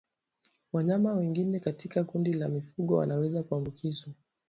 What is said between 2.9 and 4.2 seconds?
wanaweza kuambukizwa